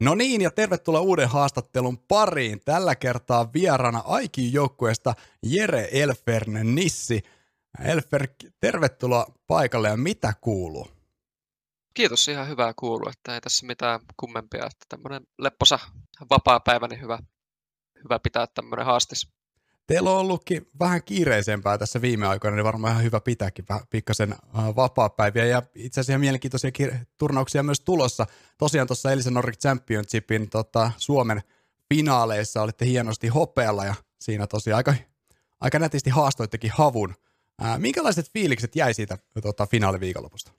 [0.00, 2.60] No niin, ja tervetuloa uuden haastattelun pariin.
[2.64, 7.22] Tällä kertaa vieraana Aikin joukkueesta Jere Elfern Nissi.
[7.84, 8.28] Elfer,
[8.60, 10.88] tervetuloa paikalle ja mitä kuuluu?
[11.94, 15.78] Kiitos, ihan hyvää kuuluu, että ei tässä mitään kummempia, että tämmöinen lepposa
[16.30, 17.18] vapaa päivä, niin hyvä,
[18.04, 19.28] hyvä pitää tämmöinen haastis.
[19.90, 24.32] Teillä on ollutkin vähän kiireisempää tässä viime aikoina, niin varmaan ihan hyvä pitääkin vähän pikkasen
[24.32, 25.44] äh, vapaa-päiviä.
[25.44, 26.70] Ja itse asiassa mielenkiintoisia
[27.18, 28.26] turnauksia myös tulossa.
[28.58, 31.42] Tosiaan tuossa Elisa Nordic Championshipin tota, Suomen
[31.94, 34.94] finaaleissa olitte hienosti hopealla ja siinä tosiaan aika,
[35.60, 37.14] aika nätisti haastoittekin havun.
[37.60, 40.52] Ää, äh, minkälaiset fiilikset jäi siitä tota, finaaliviikonlopusta?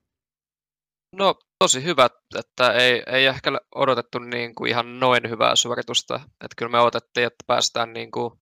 [1.16, 6.16] No tosi hyvä, että ei, ei ehkä odotettu niin kuin ihan noin hyvää suoritusta.
[6.16, 8.41] Että kyllä me odotettiin, että päästään niin kuin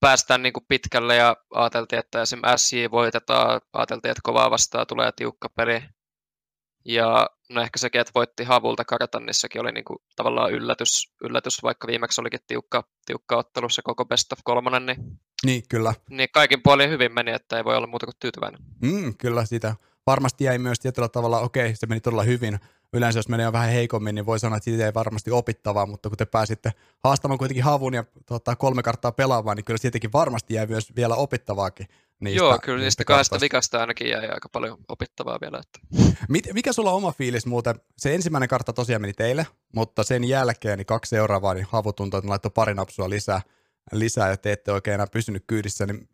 [0.00, 5.12] päästään niin kuin pitkälle ja ajateltiin, että esimerkiksi SJ voitetaan, ajateltiin, että kovaa vastaan tulee
[5.16, 5.82] tiukka peli.
[6.84, 11.86] Ja no ehkä sekin, että voitti Havulta Karatannissakin oli niin kuin tavallaan yllätys, yllätys, vaikka
[11.86, 14.98] viimeksi olikin tiukka, tiukka ottelu se koko best of kolmonen, niin,
[15.44, 15.94] niin kyllä.
[16.10, 18.60] Niin kaikin puolin hyvin meni, että ei voi olla muuta kuin tyytyväinen.
[18.82, 19.74] Mm, kyllä sitä.
[20.06, 22.58] Varmasti jäi myös tietyllä tavalla, okei, se meni todella hyvin,
[22.92, 26.18] yleensä jos menee vähän heikommin, niin voi sanoa, että siitä ei varmasti opittavaa, mutta kun
[26.18, 26.72] te pääsitte
[27.04, 31.14] haastamaan kuitenkin havun ja tota, kolme karttaa pelaamaan, niin kyllä siitäkin varmasti jäi myös vielä
[31.14, 31.86] opittavaakin.
[32.20, 35.60] Niistä, Joo, kyllä niistä kahdesta vikasta ainakin jäi aika paljon opittavaa vielä.
[35.60, 35.80] Että.
[36.52, 37.80] Mikä sulla on oma fiilis muuten?
[37.98, 42.18] Se ensimmäinen kartta tosiaan meni teille, mutta sen jälkeen niin kaksi seuraavaa, niin havu tuntui,
[42.18, 43.40] että laittoi pari napsua lisää,
[43.92, 46.08] lisää ja te ette oikein enää pysynyt kyydissä, niin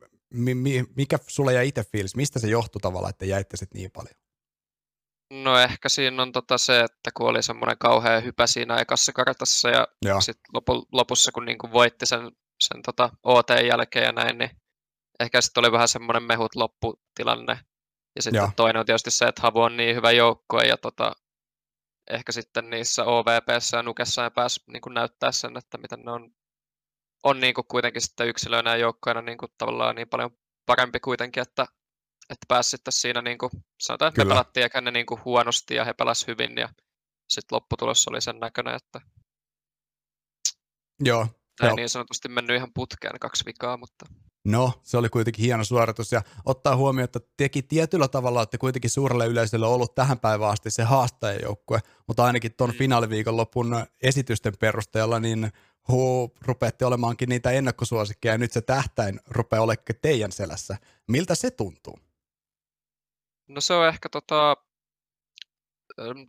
[0.97, 2.17] mikä sulla jäi itse fiilis?
[2.17, 4.15] Mistä se johtui tavallaan, että jäitte sitten niin paljon?
[5.33, 9.71] No ehkä siinä on tota se, että kun oli semmoinen kauhea hypä siinä ekassa kartassa
[9.71, 10.21] ja, ja.
[10.21, 14.51] sitten lopu, lopussa kun niinku voitti sen, sen tota OT jälkeen ja näin, niin
[15.21, 17.59] ehkä sitten oli vähän semmoinen mehut lopputilanne.
[18.17, 18.51] Ja sitten ja.
[18.57, 21.13] toinen on tietysti se, että Havu on niin hyvä joukkue ja tota,
[22.11, 26.31] ehkä sitten niissä OVPssä ja Nukessa ei pääsi niin näyttää sen, että miten ne on,
[27.23, 30.31] on niin kuin kuitenkin sitten yksilöinä ja joukkoina niin kuin tavallaan niin paljon
[30.67, 31.67] parempi kuitenkin, että
[32.33, 33.51] että pääsi sitten siinä, niin kuin,
[33.81, 34.35] sanotaan, että Kyllä.
[34.35, 36.69] me pelattiin ehkä ne niin kuin huonosti ja he pelasivat hyvin ja
[37.29, 39.01] sitten lopputulos oli sen näköinen, että
[41.01, 41.27] Joo.
[41.63, 41.75] Ei jo.
[41.75, 44.07] niin sanotusti mennyt ihan putkeen kaksi vikaa, mutta...
[44.45, 48.91] No, se oli kuitenkin hieno suoritus ja ottaa huomioon, että teki tietyllä tavalla, olette kuitenkin
[48.91, 52.77] suurelle yleisölle ollut tähän päivään asti se haastajajoukkue, mutta ainakin tuon mm.
[52.77, 55.53] finaaliviikon lopun esitysten perusteella, niin
[55.89, 60.77] huu, rupeatte olemaankin niitä ennakkosuosikkeja ja nyt se tähtäin rupeaa olemaan teidän selässä.
[61.09, 61.99] Miltä se tuntuu?
[63.53, 64.57] No se on ehkä tota,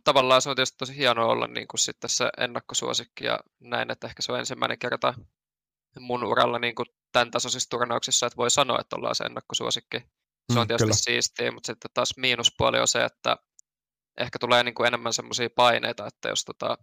[0.04, 4.06] tavallaan se on tietysti tosi hienoa olla niin kuin sitten se ennakkosuosikki ja näin, että
[4.06, 5.14] ehkä se on ensimmäinen kerta
[6.00, 9.98] mun uralla niin kuin tämän tasoisissa turnauksissa, että voi sanoa, että ollaan se ennakkosuosikki.
[10.52, 10.94] Se on mm, tietysti kyllä.
[10.94, 13.36] siistiä, mutta sitten taas miinuspuoli on se, että
[14.18, 16.78] ehkä tulee niin kuin enemmän semmoisia paineita, että jos tota,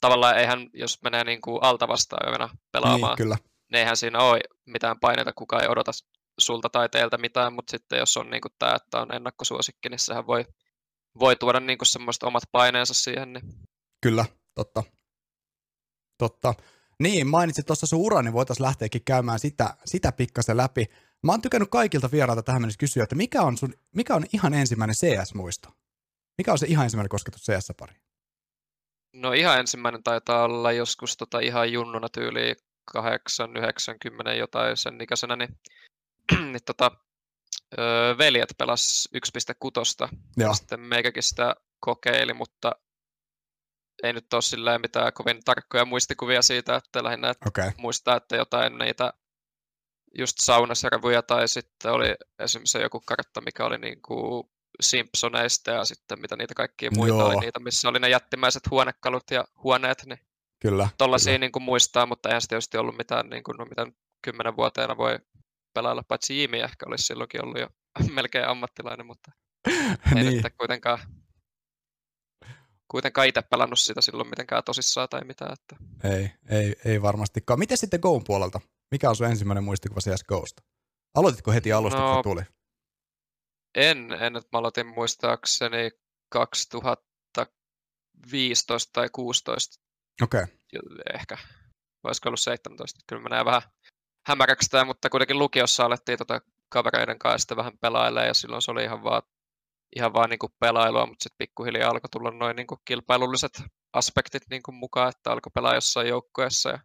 [0.00, 3.36] tavallaan eihän, jos menee niin kuin alta vastaan pelaamaan, niin, kyllä.
[3.72, 5.92] niin eihän siinä ole mitään paineita, kukaan ei odota
[6.38, 9.98] sulta tai teiltä mitään, mutta sitten jos on niin kuin tämä, että on ennakkosuosikki, niin
[9.98, 10.44] sehän voi,
[11.18, 13.32] voi tuoda niin kuin semmoista omat paineensa siihen.
[13.32, 13.44] Niin.
[14.02, 14.82] Kyllä, totta.
[16.18, 16.54] Totta.
[16.98, 20.86] Niin, mainitsit tuossa sun uran, niin voitaisiin lähteäkin käymään sitä, sitä pikkasen läpi.
[21.22, 24.54] Mä oon tykännyt kaikilta vierailta tähän mennessä kysyä, että mikä on, sun, mikä on ihan
[24.54, 25.68] ensimmäinen CS-muisto?
[26.38, 27.94] Mikä on se ihan ensimmäinen kosketus CS-pari?
[29.12, 32.54] No ihan ensimmäinen taitaa olla joskus tota ihan junnuna tyyli
[32.92, 35.58] 8, 90 jotain sen ikäisenä, niin
[36.52, 36.90] niin tota,
[37.78, 39.08] öö, veljet pelas
[40.06, 40.18] 1.6.
[40.36, 42.72] Ja sitten meikäkin sitä kokeili, mutta
[44.02, 47.70] ei nyt ole silleen mitään kovin tarkkoja muistikuvia siitä, että lähinnä että okay.
[47.76, 49.12] muistaa, että jotain niitä
[50.18, 54.50] just saunaservuja tai sitten oli esimerkiksi joku kartta, mikä oli niin kuin
[54.80, 57.26] Simpsoneista ja sitten mitä niitä kaikkia muita Joo.
[57.26, 60.18] oli niitä, missä oli ne jättimäiset huonekalut ja huoneet, niin
[60.60, 61.38] kyllä, tollaisia kyllä.
[61.38, 65.18] Niin kuin muistaa, mutta eihän se tietysti ollut mitään, niin kuin, no, mitään kymmenenvuotiaana voi
[65.78, 67.68] pelailla, paitsi Jimi ehkä olisi silloinkin ollut jo
[68.18, 69.32] melkein ammattilainen, mutta
[69.68, 69.74] ei
[70.14, 70.42] niin.
[70.42, 70.98] nyt kuitenkaan,
[72.90, 75.52] kuitenkaan itse pelannut sitä silloin mitenkään tosissaan tai mitään.
[75.52, 75.76] Että...
[76.08, 77.58] Ei, ei, ei varmastikaan.
[77.58, 78.60] Miten sitten Goon puolelta?
[78.90, 80.60] Mikä on sun ensimmäinen muistikuva CS Ghost?
[81.14, 82.42] Aloititko heti alusta, no, kun tuli?
[83.74, 85.90] En, en, että mä aloitin muistaakseni
[86.28, 89.80] 2015 tai 16.
[90.22, 90.42] Okei.
[90.42, 90.54] Okay.
[91.14, 91.38] Ehkä.
[92.04, 93.00] Olisiko ollut 17.
[93.06, 93.62] Kyllä menee vähän
[94.28, 98.70] hämäräksi tämä, mutta kuitenkin lukiossa alettiin tota kavereiden kanssa sitten vähän pelailemaan ja silloin se
[98.70, 99.22] oli ihan vaan,
[99.96, 104.42] ihan vaan niin kuin pelailua, mutta sitten pikkuhiljaa alkoi tulla noin niin kuin kilpailulliset aspektit
[104.50, 106.78] niin kuin mukaan, että alkoi pelaa jossain joukkueessa ja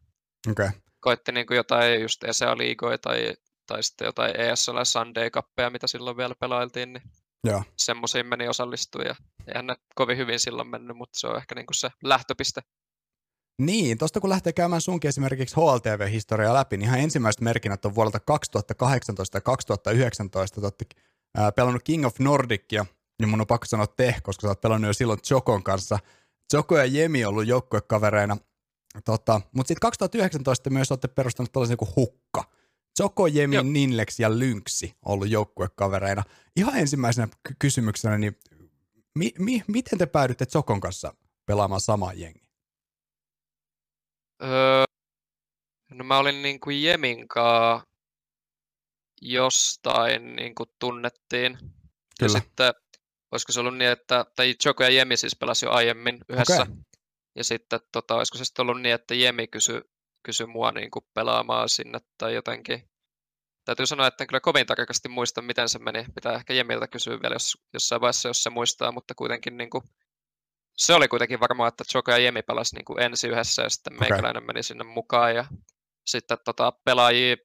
[0.51, 0.69] okay.
[0.99, 3.33] koitti niin kuin jotain just ESEA-liigoja tai,
[3.67, 7.03] tai sitten jotain ESL Sunday Cupia, mitä silloin vielä pelailtiin, niin
[7.43, 7.63] Joo.
[7.77, 9.15] semmoisiin meni osallistua ja
[9.47, 12.61] eihän ne kovin hyvin silloin mennyt, mutta se on ehkä niin kuin se lähtöpiste.
[13.61, 18.19] Niin, tuosta kun lähtee käymään sunkin esimerkiksi HLTV-historiaa läpi, niin ihan ensimmäiset merkinnät on vuodelta
[18.19, 20.61] 2018 ja 2019.
[20.61, 20.85] Te olette
[21.55, 22.85] pelannut King of Nordicia,
[23.19, 25.99] niin mun on pakko sanoa te, koska sä oot pelannut jo silloin Jokon kanssa.
[26.53, 28.37] Joko ja Jemi on ollut joukkuekavereina,
[29.05, 32.43] tota, mutta sitten 2019 myös olette perustanut tällaisen kuin Hukka.
[32.99, 33.65] Joko, Jemi, Jop.
[33.65, 36.23] Ninlex ja on ollut joukkuekavereina.
[36.55, 38.37] Ihan ensimmäisenä ky- kysymyksenä, niin
[39.15, 41.13] mi- mi- miten te päädytte Jokon kanssa
[41.45, 42.42] pelaamaan samaa jengiä?
[44.43, 44.83] Öö,
[45.89, 47.83] no mä olin niin kuin Jeminkaa
[49.21, 51.57] jostain niin kuin tunnettiin.
[51.57, 51.71] Kyllä.
[52.21, 52.73] Ja sitten
[53.31, 56.61] olisiko se ollut niin, että, tai Joko ja Jemi siis pelasi jo aiemmin yhdessä.
[56.61, 56.75] Okay.
[57.35, 59.81] Ja sitten tota, olisiko se sitten ollut niin, että Jemi kysyi
[60.23, 62.89] kysy mua niin kuin pelaamaan sinne tai jotenkin.
[63.65, 66.05] Täytyy sanoa, että en kyllä kovin tarkasti muista, miten se meni.
[66.15, 69.83] Pitää ehkä Jemiltä kysyä vielä jos, jossain vaiheessa, jos se muistaa, mutta kuitenkin niin kuin,
[70.77, 73.93] se oli kuitenkin varmaan, että Joko ja Jemi pelasi niin kuin ensi yhdessä ja sitten
[73.93, 74.09] okay.
[74.09, 75.45] meikäläinen meni sinne mukaan ja
[76.05, 77.35] sitten tota, pelaajia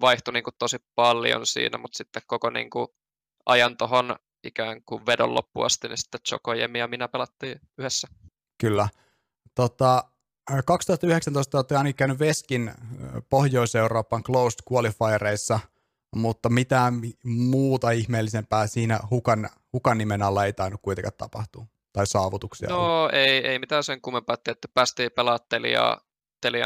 [0.00, 2.88] vaihtui niin kuin tosi paljon siinä, mutta sitten koko niin kuin,
[3.46, 8.08] ajan tuohon ikään kuin vedon loppuun asti, niin sitten Joko, Jemi ja minä pelattiin yhdessä.
[8.60, 8.88] Kyllä.
[9.54, 10.04] Tota,
[10.66, 12.72] 2019 olette ainakin käynyt Veskin
[13.30, 15.60] Pohjois-Euroopan Closed Qualifiereissa,
[16.16, 22.68] mutta mitään muuta ihmeellisempää siinä hukan, hukan nimen alla ei tainnut kuitenkaan tapahtua tai saavutuksia?
[22.68, 23.14] No ollut.
[23.14, 25.40] ei, ei mitään sen kummempaa, että päästiin pelaamaan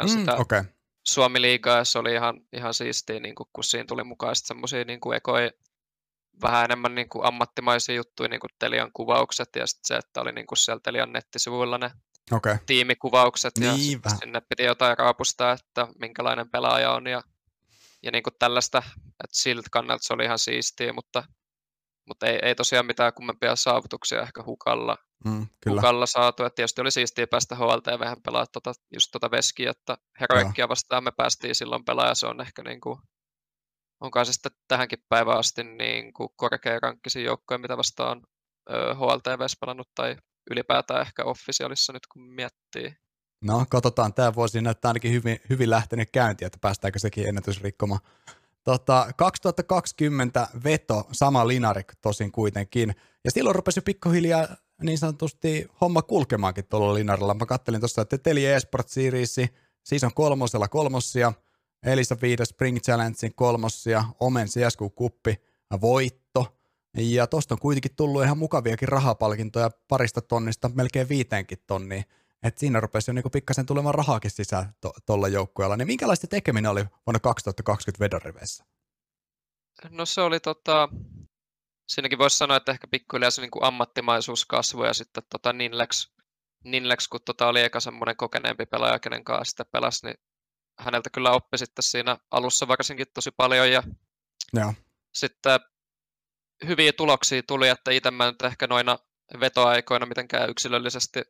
[0.03, 0.65] mm, sitä okay.
[1.07, 5.15] Suomi-liigaa, ja se oli ihan, ihan siistiä, niin kuin, kun siinä tuli mukaan semmoisia niin
[5.17, 5.51] ekoja
[6.43, 10.33] vähän enemmän niin kuin ammattimaisia juttuja, niin kuin Telian kuvaukset, ja sitten se, että oli
[10.33, 11.91] niin kuin siellä Telian nettisivuilla ne
[12.33, 12.59] okay.
[12.67, 17.23] tiimikuvaukset, niin, ja sinne piti jotain raapustaa, että minkälainen pelaaja on, ja,
[18.03, 21.25] ja niin kuin tällaista, että siltä kannalta se oli ihan siistiä, mutta
[22.09, 25.81] mutta ei, ei tosiaan mitään kummempia saavutuksia ehkä hukalla, mm, kyllä.
[25.81, 26.45] hukalla saatu.
[26.45, 31.13] Et tietysti oli siistiä päästä HLTV pelaa tota, just tota veskiä, että Heroikkia vastaan me
[31.17, 32.99] päästiin silloin pelaamaan, se on ehkä niin kuin,
[34.01, 38.23] onkaan se sitten tähänkin päivään asti niin kuin korkea rankkisin joukkoja, mitä vastaan
[38.71, 40.17] HLTV pelannut tai
[40.51, 42.97] ylipäätään ehkä officialissa nyt kun miettii.
[43.45, 44.15] No, katsotaan.
[44.15, 48.01] Tämä vuosi näyttää ainakin hyvin, hyvin lähtenyt käyntiin, että päästäänkö sekin ennätys rikkomaan.
[48.65, 52.95] Tota, 2020 veto, sama linarik tosin kuitenkin.
[53.25, 54.47] Ja silloin rupesi pikkuhiljaa
[54.83, 57.35] niin sanotusti homma kulkemaankin tuolla linarilla.
[57.35, 59.37] Mä kattelin tuossa, että Teli Esport Series,
[60.05, 61.33] on kolmosella kolmossia,
[61.83, 65.37] Elisa viides Spring Challengein kolmossia, Omen CSQ-kuppi,
[65.81, 66.57] voitto.
[66.97, 72.05] Ja tosta on kuitenkin tullut ihan mukaviakin rahapalkintoja parista tonnista melkein viiteenkin tonniin.
[72.45, 74.75] Että siinä rupesi jo niinku pikkasen tulemaan rahaakin sisään
[75.07, 75.77] tuolla to, joukkueella.
[75.77, 78.65] Niin minkälaista tekeminen oli vuonna 2020 vedoriveissä?
[79.91, 80.89] No se oli tota,
[81.89, 86.11] siinäkin voisi sanoa, että ehkä pikkuhiljaa se niin kuin ammattimaisuus kasvoi ja sitten tota Ninlex,
[86.65, 90.17] Ninlex, kun tota oli eka semmoinen kokeneempi pelaaja, kenen kanssa sitten pelasi, niin
[90.79, 93.83] häneltä kyllä oppi sitten siinä alussa varsinkin tosi paljon ja,
[94.57, 94.75] ja.
[95.15, 95.61] sitten
[96.67, 98.99] hyviä tuloksia tuli, että itse mä nyt ehkä noina
[99.41, 101.23] vetoaikoina mitenkään yksilöllisesti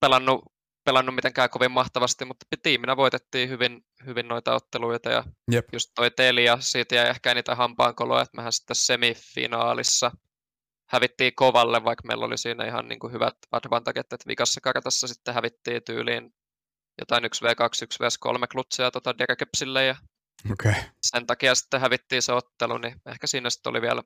[0.00, 0.44] pelannut
[0.84, 5.64] pelannut mitenkään kovin mahtavasti, mutta tiiminä voitettiin hyvin, hyvin noita otteluita ja Jep.
[5.72, 10.10] just toi Telia, siitä jäi ehkä niitä hampaankoloja, että mehän sitten semifinaalissa
[10.90, 15.34] hävittiin kovalle, vaikka meillä oli siinä ihan niin kuin hyvät advantaget, että vikassa kartassa sitten
[15.34, 16.34] hävittiin tyyliin
[16.98, 19.96] jotain 1v2, 1v3 klutseja tota Derekepsille ja
[20.52, 20.74] okay.
[21.06, 24.02] sen takia sitten hävittiin se ottelu, niin ehkä siinä sitten oli vielä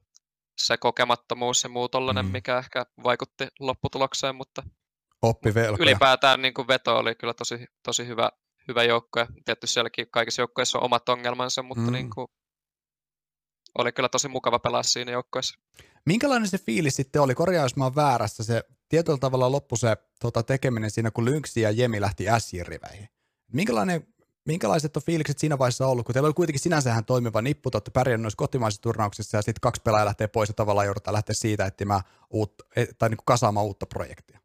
[0.59, 2.33] se kokemattomuus ja muu tollainen, mm.
[2.33, 4.63] mikä ehkä vaikutti lopputulokseen, mutta
[5.29, 5.91] Oppivelkoja.
[5.91, 8.31] Ylipäätään niin kuin veto oli kyllä tosi, tosi hyvä,
[8.69, 9.27] hyvä joukko.
[9.45, 11.93] Tietysti sielläkin kaikissa joukkoissa on omat ongelmansa, mutta mm.
[11.93, 12.27] niin kuin,
[13.79, 15.59] oli kyllä tosi mukava pelaa siinä joukkoissa.
[16.07, 17.35] Minkälainen se fiilis sitten oli?
[17.35, 18.45] Korjaa, jos mä oon väärässä.
[18.45, 23.09] Se tietyllä tavalla loppu se tota, tekeminen siinä, kun Lynxi ja Jemi lähti S-riveihin.
[23.53, 24.07] Minkälainen,
[24.47, 27.91] minkälaiset on fiilikset siinä vaiheessa ollut, kun teillä oli kuitenkin sinänsähän toimiva nippu, te olette
[27.91, 31.67] pärjännyt noissa kotimaisissa turnauksissa ja sitten kaksi pelaajaa lähtee pois ja tavallaan joudutaan lähteä siitä
[31.67, 32.01] etsimään
[32.31, 34.41] uutta, e, tai niin kuin kasaamaan uutta projektia.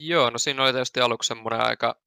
[0.00, 2.00] Joo, no siinä oli tietysti aluksi semmoinen aika,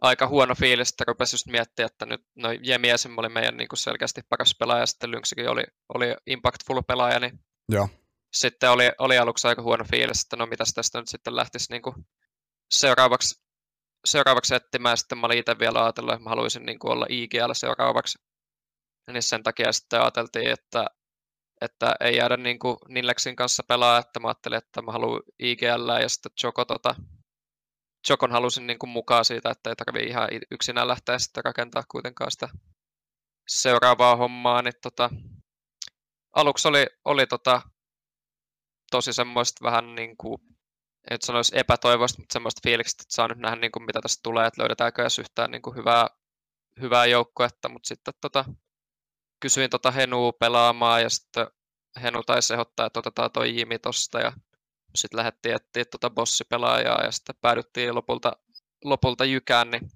[0.00, 3.68] aika huono fiilis, että rupesi just miettiä, että nyt no Jemi Esim oli meidän niin
[3.68, 7.88] kuin selkeästi paras pelaaja, ja sitten Lynxikin oli, oli impactful pelaaja, niin Joo.
[8.32, 11.82] sitten oli, oli aluksi aika huono fiilis, että no mitäs tästä nyt sitten lähtisi niin
[11.82, 11.94] kuin
[12.70, 13.42] seuraavaksi,
[14.04, 17.52] seuraavaksi etsimään, sitten mä olin itse vielä ajatellut, että mä haluaisin niin kuin olla IGL
[17.52, 18.18] seuraavaksi,
[19.12, 20.86] niin sen takia sitten ajateltiin, että
[21.60, 26.00] että ei jäädä niin kuin Nillexin kanssa pelaa, että mä ajattelin, että mä haluan IGL
[26.02, 26.94] ja sitten Joko tota,
[28.08, 32.30] Jokon halusin niin kuin mukaan siitä, että ei tarvitse ihan yksinään lähteä sitten rakentaa kuitenkaan
[32.30, 32.48] sitä
[33.48, 35.10] seuraavaa hommaa, niin tota,
[36.36, 37.62] aluksi oli, oli tota,
[38.90, 40.38] tosi semmoista vähän niin kuin
[41.10, 44.46] et sanoisi epätoivoista, mutta semmoista fiilikset, että saa nyt nähdä niin kuin, mitä tästä tulee,
[44.46, 46.06] että löydetäänkö edes yhtään niin kuin, hyvää,
[46.80, 48.44] hyvää joukkuetta, mutta sitten tota,
[49.40, 51.46] kysyin tota Henua pelaamaan ja sitten
[52.02, 54.32] Henu taisi ehdottaa, että otetaan toi Jimi tosta ja
[54.94, 58.32] sitten lähdettiin etsiä tuota bossipelaajaa ja sitten päädyttiin lopulta,
[58.84, 59.90] lopulta jykään, niin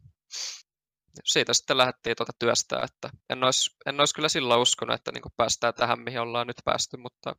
[1.25, 5.23] siitä sitten lähdettiin tuota työstää, että en olisi, en olisi kyllä silloin uskonut, että niin
[5.37, 7.37] päästään tähän, mihin ollaan nyt päästy, mutta,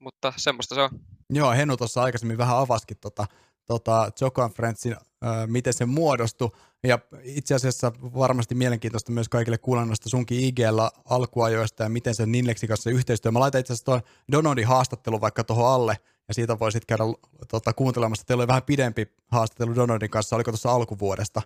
[0.00, 0.90] mutta semmoista se on.
[1.30, 3.26] Joo, Henu tuossa aikaisemmin vähän avaskin tota,
[3.66, 6.50] tota Joe Conferencein, äh, miten se muodostui,
[6.86, 12.68] ja itse asiassa varmasti mielenkiintoista myös kaikille kuulennosta sunkin IGllä alkuajoista ja miten se Ninlexin
[12.68, 13.32] kanssa yhteistyö.
[13.32, 14.00] Mä laitan itse asiassa tuon
[14.32, 15.96] Donodin haastattelu vaikka tuohon alle,
[16.28, 17.04] ja siitä voisit käydä
[17.48, 18.24] tota, kuuntelemassa.
[18.26, 21.42] Teillä oli vähän pidempi haastattelu Donodin kanssa, oliko tuossa alkuvuodesta,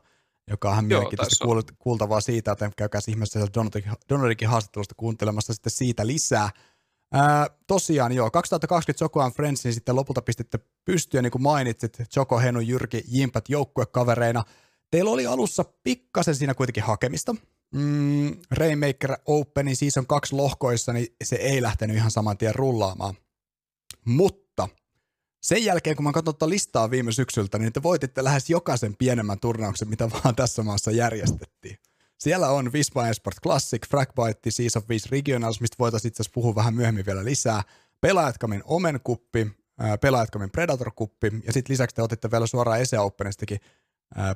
[0.51, 3.41] joka on ihan mielenkiintoista kuul- kuultavaa siitä, että käykää ihmeessä
[4.09, 6.51] Donodinkin haastattelusta kuuntelemassa sitten siitä lisää.
[7.13, 12.39] Ää, tosiaan joo, 2020 Joko and Friendsin sitten lopulta pistitte pystyä, niin kuin mainitsit, Joko,
[12.39, 14.45] Henu, Jyrki, Jimpat joukkuekavereina.
[14.91, 17.35] Teillä oli alussa pikkasen siinä kuitenkin hakemista.
[17.75, 23.15] Mm, Rainmaker Openin season kaksi lohkoissa, niin se ei lähtenyt ihan saman tien rullaamaan.
[24.05, 24.50] Mutta
[25.41, 29.41] sen jälkeen, kun mä katson tuota listaa viime syksyltä, niin te voititte lähes jokaisen pienemmän
[29.41, 31.79] turnauksen, mitä vaan tässä maassa järjestettiin.
[32.19, 37.07] Siellä on Vispa Esport Classic, Fragbite, Season 5 Regionals, mistä voitaisiin itse puhua vähän myöhemmin
[37.07, 37.63] vielä lisää.
[38.01, 39.51] Pelaajatkamin Omen kuppi,
[40.01, 43.61] Pelaajatkamin Predator kuppi, ja sitten lisäksi te otitte vielä suoraan ESEA Openistakin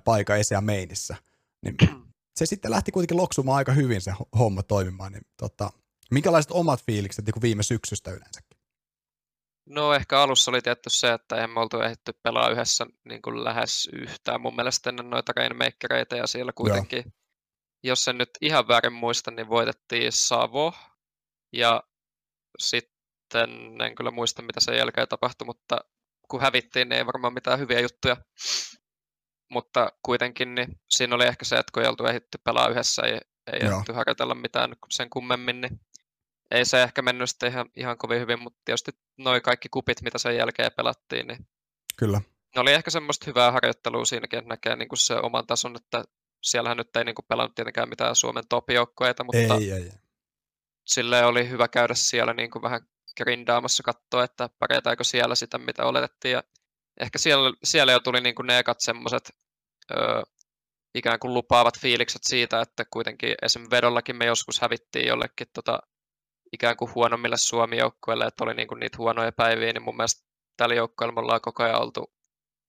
[0.04, 1.16] paikka ESEA Mainissä.
[1.62, 1.76] Niin
[2.38, 5.12] se sitten lähti kuitenkin loksumaan aika hyvin se homma toimimaan.
[5.12, 5.70] Niin tota,
[6.11, 8.44] minkälaiset omat fiilikset niin viime syksystä yleensäkin?
[9.66, 13.88] No ehkä alussa oli tietty se, että emme oltu ehditty pelaa yhdessä niin kuin lähes
[13.92, 17.12] yhtään mun mielestä ennen noita rainmakereita ja siellä kuitenkin, Joo.
[17.83, 20.75] jos en nyt ihan väärin muista, niin voitettiin Savo
[21.52, 21.83] ja
[22.59, 25.78] sitten en kyllä muista mitä sen jälkeen tapahtui, mutta
[26.28, 28.16] kun hävittiin, niin ei varmaan mitään hyviä juttuja.
[29.50, 33.21] Mutta kuitenkin niin siinä oli ehkä se, että kun ei oltu ehditty pelaa yhdessä, ei,
[33.52, 35.80] ei ehditty harjoitella mitään sen kummemmin, niin
[36.51, 40.19] ei se ehkä mennyt sitten ihan, ihan kovin hyvin, mutta tietysti noin kaikki kupit, mitä
[40.19, 41.47] sen jälkeen pelattiin, niin
[41.97, 42.21] Kyllä.
[42.55, 46.05] Ne oli ehkä semmoista hyvää harjoittelua siinäkin, että näkee niin kuin se oman tason, että
[46.43, 49.93] siellähän nyt ei niin kuin pelannut tietenkään mitään Suomen top-joukkoita, mutta ei, ei, ei.
[50.87, 52.81] sille oli hyvä käydä siellä niin kuin vähän
[53.17, 56.33] grindaamassa katsoa, että pärjätäänkö siellä sitä, mitä oletettiin.
[56.33, 56.43] Ja
[57.01, 59.31] ehkä siellä, siellä jo tuli niin kuin ne ekat semmoiset
[60.95, 65.79] ikään kuin lupaavat fiilikset siitä, että kuitenkin esimerkiksi vedollakin me joskus hävittiin jollekin tota,
[66.54, 70.25] ikään kuin huonommille Suomi-joukkueille, että oli niinku niitä huonoja päiviä, niin mun mielestä
[70.56, 72.12] tällä joukkueella me ollaan koko ajan oltu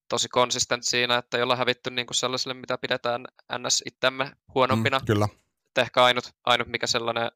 [0.09, 3.25] tosi konsistent siinä, että ei olla hävitty niinku sellaiselle, mitä pidetään
[3.59, 3.83] ns.
[3.85, 4.99] itsemme huonompina.
[4.99, 5.27] Mm, kyllä.
[5.67, 7.31] Että ehkä ainut, ainut mikä sellainen,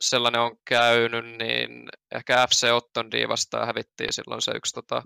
[0.00, 5.02] sellainen on käynyt, niin ehkä FC Ottondi vastaan hävittiin silloin se yksi, tota,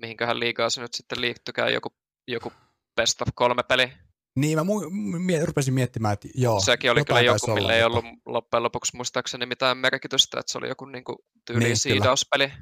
[0.00, 1.96] mihinköhän liikaa se nyt sitten liittykään, joku,
[2.28, 2.52] joku
[2.96, 3.92] best of kolme peli,
[4.36, 6.60] niin, mä mu- mie- rupesin miettimään, että joo.
[6.60, 10.68] Sekin oli kyllä joku, millä ei ollut loppujen lopuksi muistaakseni mitään merkitystä, että se oli
[10.68, 12.52] joku niinku tyyli niin, siidauspeli.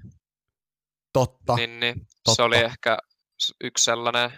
[1.12, 1.56] Totta.
[1.56, 2.34] Niin, niin Totta.
[2.34, 2.98] se oli ehkä
[3.64, 4.30] yksi sellainen,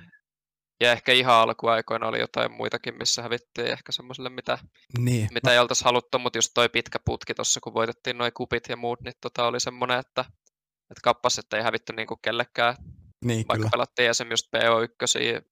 [0.80, 4.58] ja ehkä ihan alkuaikoina oli jotain muitakin, missä hävittiin ehkä semmoiselle, mitä,
[4.98, 5.28] niin.
[5.34, 5.52] mitä mä...
[5.52, 9.00] ei oltaisi haluttu, mutta just toi pitkä putki tuossa, kun voitettiin noin kupit ja muut,
[9.00, 10.24] niin tota oli semmoinen, että,
[10.90, 12.74] että kappas, että ei hävitty niinku kellekään.
[13.24, 13.70] Niin, Vaikka kyllä.
[13.70, 15.44] pelattiin esimerkiksi just PO1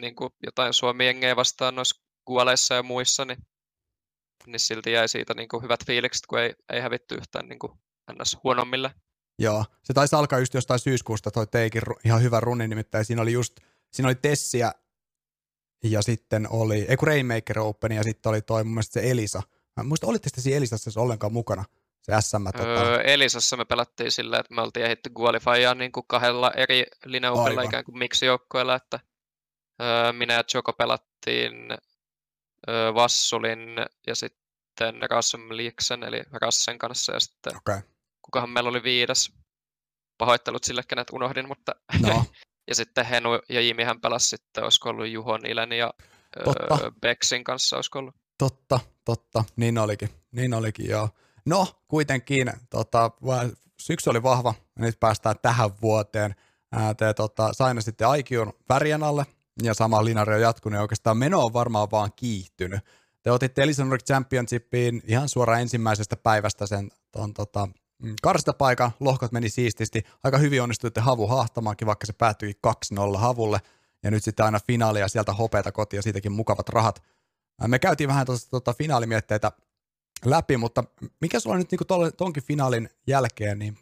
[0.00, 3.38] niin kuin jotain Suomi-jengejä vastaan noissa kuoleissa ja muissa, niin,
[4.46, 7.72] niin silti jäi siitä niin kuin hyvät fiilikset, kun ei, ei hävitty yhtään niin kuin
[8.12, 8.38] ns.
[8.44, 8.94] huonommille.
[9.38, 13.32] Joo, se taisi alkaa just jostain syyskuusta toi teikin ihan hyvä runi, nimittäin siinä oli
[13.32, 13.56] just,
[13.92, 14.72] siinä oli Tessiä
[15.84, 19.42] ja sitten oli, ei kun Rainmaker Open ja sitten oli toi mun mielestä se Elisa.
[19.76, 21.64] Mä muista, olitte sitten siinä Elisassa ollenkaan mukana?
[22.02, 22.44] Se SM.
[22.44, 22.84] Tota...
[22.84, 27.62] Öö, Elisassa me pelattiin sillä, että me oltiin ehitty Gualifyaan niin kuin kahdella eri lineupilla
[27.62, 29.00] ikään kuin miksijoukkoilla, että
[29.80, 31.54] Öö, minä ja Joko pelattiin
[32.68, 33.76] öö, Vassulin
[34.06, 37.80] ja sitten Rasmliksen eli Rassen kanssa ja sitten okay.
[38.22, 39.32] kukahan meillä oli viides.
[40.18, 42.24] Pahoittelut sille, kenet unohdin, mutta no.
[42.68, 45.94] ja sitten Henu ja Jimihän pelasi sitten, olisiko ollut Juho Nilen ja
[46.44, 46.78] totta.
[46.82, 48.14] Öö, Beksin kanssa, olisiko ollut.
[48.38, 51.08] Totta, totta, niin olikin, niin olikin joo.
[51.46, 53.10] No, kuitenkin tota,
[53.78, 56.34] syksy oli vahva, ja nyt päästään tähän vuoteen.
[56.72, 59.26] Ää, te tota, sainasitte Aikion värjän alle,
[59.62, 62.80] ja sama linari on jatkunut ja oikeastaan meno on varmaan vaan kiihtynyt.
[63.22, 67.68] Te otitte Elisa Nordic Championshipiin ihan suoraan ensimmäisestä päivästä sen ton, tota,
[68.02, 73.60] mm, karstapaikan, lohkot meni siististi, aika hyvin onnistuitte havu hahtamaankin, vaikka se päättyi 2-0 havulle,
[74.02, 77.02] ja nyt sitten aina finaalia sieltä hopeata kotiin ja siitäkin mukavat rahat.
[77.66, 79.52] Me käytiin vähän tuosta tota, finaalimietteitä
[80.24, 80.84] läpi, mutta
[81.20, 83.78] mikä sulla nyt niin tonkin finaalin jälkeen, niin,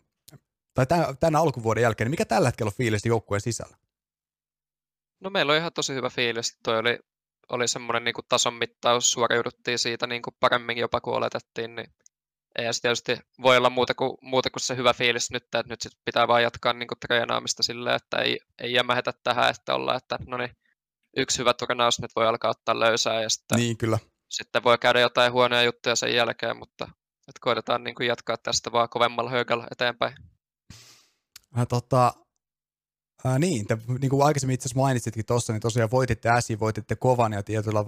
[0.75, 3.77] tai tämän, tämän alkuvuoden jälkeen, niin mikä tällä hetkellä on fiilis joukkueen sisällä?
[5.21, 6.59] No meillä on ihan tosi hyvä fiilis.
[6.63, 6.99] Toi oli,
[7.53, 11.93] oli semmoinen niin tason mittaus, suoriuduttiin siitä niin kuin paremmin jopa kuin oletettiin, niin
[12.59, 15.81] ei se tietysti voi olla muuta kuin, muuta kuin se hyvä fiilis nyt, että nyt
[15.81, 19.97] sit pitää vaan jatkaa niin kuin treenaamista silleen, että ei, ei jämähetä tähän, että ollaan,
[19.97, 20.57] että no niin,
[21.17, 23.99] yksi hyvä turnaus nyt voi alkaa ottaa löysää ja sitten, niin, kyllä.
[24.29, 26.85] sitten voi käydä jotain huonoja juttuja sen jälkeen, mutta
[27.29, 30.15] että koitetaan niin kuin jatkaa tästä vaan kovemmalla högällä eteenpäin.
[31.69, 32.13] Tota,
[33.27, 36.97] äh, niin, te, niin kuin aikaisemmin itse asiassa mainitsitkin tuossa, niin tosiaan voititte äsi, voititte
[36.97, 37.85] kovan ja tietyllä,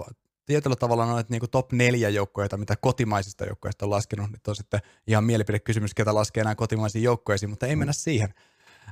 [0.47, 4.31] tietyllä tavalla noit niin kuin top neljä joukkoja, mitä kotimaisista joukkoista on laskenut.
[4.31, 8.35] Nyt on sitten ihan mielipidekysymys, ketä laskee enää kotimaisiin joukkoisiin, mutta ei mennä siihen.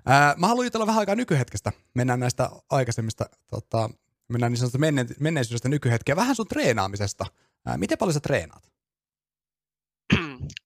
[0.06, 1.72] Ää, mä haluan jutella vähän aikaa nykyhetkestä.
[1.94, 3.90] Mennään näistä aikaisemmista, tota,
[4.28, 6.16] mennään niin sanotusta menne, menneisyydestä nykyhetkeä.
[6.16, 7.26] Vähän sun treenaamisesta.
[7.66, 8.70] Ää, miten paljon sä treenaat?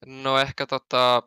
[0.06, 1.22] No ehkä tota,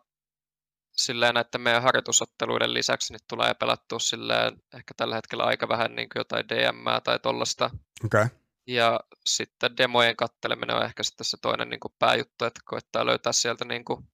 [0.97, 6.09] silleen näiden meidän harjoitusotteluiden lisäksi niin tulee pelattua silleen ehkä tällä hetkellä aika vähän niin
[6.09, 7.69] kuin jotain DM tai tollasta.
[8.05, 8.27] Okay.
[8.67, 13.33] Ja sitten demojen katteleminen on ehkä sitten se toinen niin kuin pääjuttu, että koittaa löytää
[13.33, 14.07] sieltä niin kuin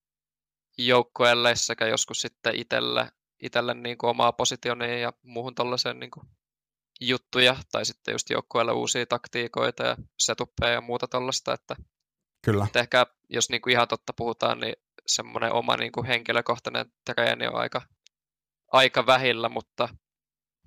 [0.78, 3.12] joukkueelle sekä joskus sitten itselle,
[3.42, 6.28] itselle niin kuin omaa positioniin ja muuhun tollaiseen niin kuin
[7.02, 11.76] juttuja, tai sitten just joukkueelle uusia taktiikoita ja setuppeja ja muuta tollasta, että,
[12.46, 12.66] Kyllä.
[12.66, 14.76] että ehkä jos niin kuin ihan totta puhutaan, niin
[15.08, 17.82] semmoinen oma niin kuin henkilökohtainen treeni on aika,
[18.72, 19.90] aika vähillä, mutta,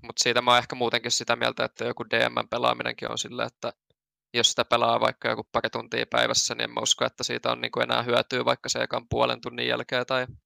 [0.02, 3.72] mutta siitä mä oon ehkä muutenkin sitä mieltä, että joku DM-pelaaminenkin on sillä, että
[4.34, 7.60] jos sitä pelaa vaikka joku pari tuntia päivässä, niin en mä usko, että siitä on
[7.60, 10.36] niin kuin enää hyötyä vaikka se ekan puolen tunnin jälkeen tai, okay.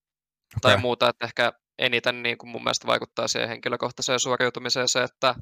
[0.63, 5.35] tai muuta, että ehkä eniten niin kuin mun mielestä vaikuttaa siihen henkilökohtaiseen suoriutumiseen se, että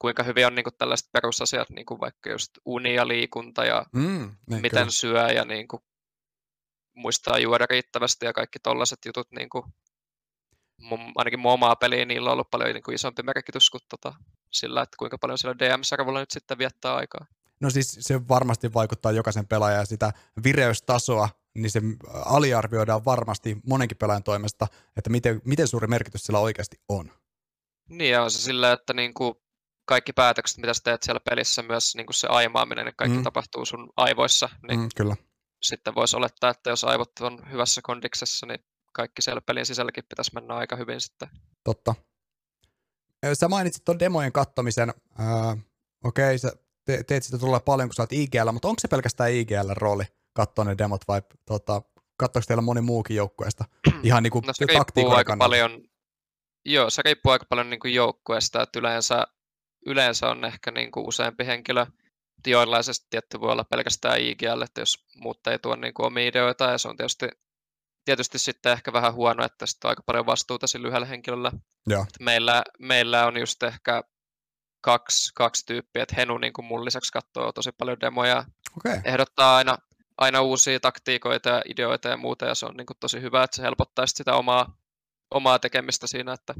[0.00, 3.84] kuinka hyvin on niin kuin tällaiset perusasiat, niin kuin vaikka just uni ja liikunta ja
[3.92, 4.90] mm, niin miten kyllä.
[4.90, 5.82] syö ja niin kuin
[6.98, 9.64] muistaa juoda riittävästi ja kaikki tollaiset jutut, niin kuin,
[10.80, 14.14] mun, ainakin mun omaa peliä, niillä on ollut paljon niin kuin isompi merkitys kuin tota,
[14.52, 17.26] sillä, että kuinka paljon sillä DM-sarvalla nyt sitten viettää aikaa.
[17.60, 20.12] No siis se varmasti vaikuttaa jokaisen pelaajan sitä
[20.44, 21.80] vireystasoa, niin se
[22.24, 27.12] aliarvioidaan varmasti monenkin pelaajan toimesta, että miten, miten suuri merkitys sillä oikeasti on.
[27.88, 29.34] Niin ja on se sillä, että niin kuin
[29.84, 33.24] kaikki päätökset, mitä sä teet siellä pelissä, myös niin kuin se aimaaminen, niin kaikki mm.
[33.24, 35.16] tapahtuu sun aivoissa, niin mm, kyllä
[35.62, 38.60] sitten voisi olettaa, että jos aivot on hyvässä kondiksessa, niin
[38.92, 41.28] kaikki siellä pelin sisälläkin pitäisi mennä aika hyvin sitten.
[41.64, 41.94] Totta.
[43.34, 44.92] Sä mainitsit tuon demojen kattomisen.
[45.20, 45.58] Äh,
[46.04, 46.52] Okei, okay, sä
[46.84, 50.04] te- teet sitä tulla paljon, kun sä oot IGL, mutta onko se pelkästään IGL rooli
[50.32, 51.82] katsoa ne demot vai tota,
[52.16, 53.64] katsoako teillä moni muukin joukkueesta?
[54.02, 55.82] Ihan niin kuin no, se riippuu aika paljon,
[56.64, 59.26] Joo, se riippuu aika paljon niin kuin joukkueesta, että yleensä,
[59.86, 61.86] yleensä on ehkä niin kuin useampi henkilö
[62.46, 66.64] joillaisesti tietty voi olla pelkästään IGL, että jos muut ei tuo niin kuin omia ideoita,
[66.64, 67.28] ja se on tietysti,
[68.04, 71.52] tietysti sitten ehkä vähän huono, että sitten on aika paljon vastuuta sillä yhdellä henkilöllä.
[71.86, 72.06] Joo.
[72.20, 74.02] Meillä, meillä on just ehkä
[74.80, 78.44] kaksi, kaksi tyyppiä, että Henu niin kuin mun lisäksi katsoo tosi paljon demoja,
[78.76, 79.00] okay.
[79.04, 79.78] ehdottaa aina,
[80.18, 83.56] aina uusia taktiikoita ja ideoita ja muuta, ja se on niin kuin tosi hyvä, että
[83.56, 84.78] se helpottaisi sitä omaa,
[85.30, 86.54] omaa tekemistä siinä, että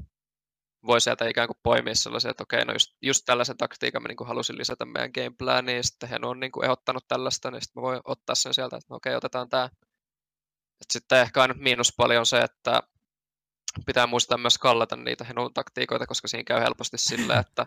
[0.87, 4.17] voi sieltä ikään kuin poimia sellaisia, että okei, no just, just tällaisen taktiikan mä niin
[4.17, 7.81] kuin halusin lisätä meidän gameplaniin, ja sitten he on niin kuin ehdottanut tällaista, niin sitten
[7.81, 9.65] mä voin ottaa sen sieltä, että no okei, otetaan tämä.
[10.81, 12.83] Et sitten ehkä aina miinuspuoli on se, että
[13.87, 17.67] pitää muistaa myös kallata niitä henun taktiikoita, koska siinä käy helposti sille, että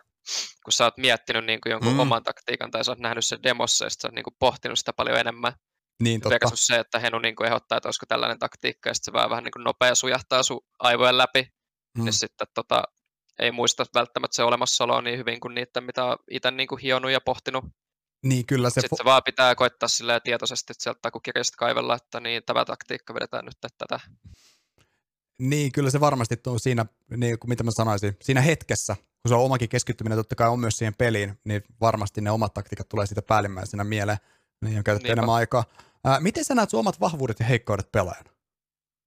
[0.66, 2.00] kun sä oot miettinyt niin kuin jonkun mm.
[2.00, 4.94] oman taktiikan tai sä oot nähnyt sen demossa ja sä oot niin kuin pohtinut sitä
[4.94, 5.54] paljon enemmän,
[6.02, 6.50] niin, totta.
[6.56, 9.44] se, että Henu niin kuin ehdottaa, että olisiko tällainen taktiikka, ja sitten se vähän, vähän
[9.44, 11.48] niin kuin nopea sujahtaa sun aivojen läpi,
[11.98, 12.04] mm.
[12.04, 12.84] niin sitten tota,
[13.40, 17.12] ei muista välttämättä se olemassaoloa niin hyvin kuin niiden, mitä on itse niin kuin hionut
[17.12, 17.66] ja pohtinut.
[18.24, 18.82] Niin kyllä se...
[18.82, 23.46] Sitten se vaan pitää koittaa sillä tietoisesti sieltä takukirjasta kaivella, että niin tämä taktiikka vedetään
[23.46, 24.00] nyt tätä.
[25.40, 26.86] Niin, kyllä se varmasti on siinä,
[27.18, 30.60] niin kuin mitä mä sanoisin, siinä hetkessä, kun se on omakin keskittyminen totta kai on
[30.60, 34.18] myös siihen peliin, niin varmasti ne omat taktiikat tulee siitä päällimmäisenä mieleen,
[34.62, 35.14] niin on käytetty Niinpä.
[35.20, 35.64] enemmän aikaa.
[36.04, 38.32] Ää, miten sä näet sun omat vahvuudet ja heikkoudet pelaajana?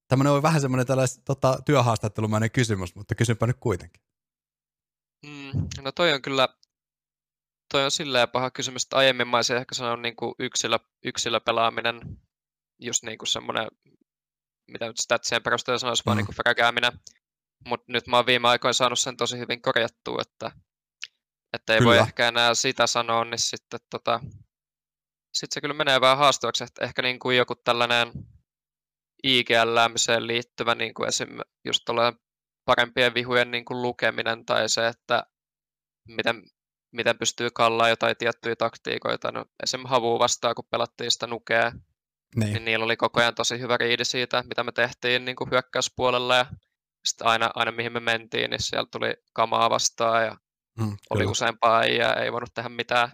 [0.07, 0.85] Tämmöinen on vähän semmoinen
[1.25, 4.03] tota, työhaastattelumainen kysymys, mutta kysynpä nyt kuitenkin.
[5.23, 6.47] Mm, no toi on kyllä,
[7.71, 11.99] toi on silleen paha kysymys, että aiemmin mä olisin ehkä sanonut niin kuin yksilö, yksilöpelaaminen,
[12.81, 13.67] just niin kuin semmoinen,
[14.71, 16.05] mitä nyt statsien perusteella sanoisi, mm.
[16.05, 16.99] vaan niin kuin fräkääminen.
[17.67, 20.51] Mutta nyt mä oon viime aikoina saanut sen tosi hyvin korjattua, että,
[21.53, 21.89] että ei kyllä.
[21.89, 24.19] voi ehkä enää sitä sanoa, niin sitten tota,
[25.33, 28.11] sit se kyllä menee vähän haastavaksi, että ehkä niin kuin joku tällainen
[29.23, 31.29] IGL-läämiseen liittyvä niin kuin esim.
[31.65, 31.89] just
[32.65, 35.23] parempien vihujen niin kuin lukeminen tai se, että
[36.07, 36.43] miten,
[36.91, 39.31] miten pystyy kallaa jotain tiettyjä taktiikoita.
[39.31, 39.81] No, esim.
[39.85, 41.71] Havu vastaan, kun pelattiin sitä nukea,
[42.35, 42.53] niin.
[42.53, 46.35] niin niillä oli koko ajan tosi hyvä riidi siitä, mitä me tehtiin niin kuin hyökkäyspuolella
[46.35, 46.45] ja
[47.05, 50.37] sitten aina, aina mihin me mentiin, niin siellä tuli kamaa vastaan ja
[50.79, 53.11] mm, oli useampaa ja ei voinut tehdä mitään.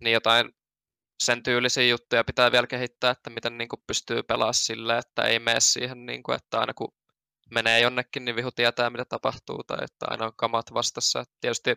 [0.00, 0.50] Niin jotain
[1.22, 5.38] sen tyylisiä juttuja pitää vielä kehittää, että miten niin kuin pystyy pelaamaan silleen, että ei
[5.38, 6.94] mene siihen, niin kuin, että aina kun
[7.50, 11.24] menee jonnekin, niin vihu tietää, mitä tapahtuu, tai että aina on kamat vastassa.
[11.40, 11.76] Tietysti